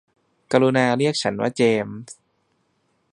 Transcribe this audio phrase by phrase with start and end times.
[0.51, 2.15] กรุณาเรียกฉันว่าเจมส์